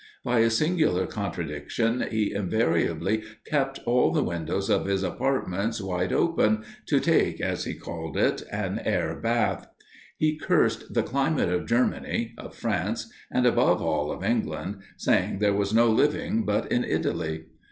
[0.25, 6.63] By a singular contradiction, he invariably kept all the windows of his apartments wide open,
[6.87, 9.67] to take, as he called it, an air bath.
[10.17, 15.53] He cursed the climate of Germany, of France, and above all of England, saying there
[15.53, 17.45] was no living but in Italy.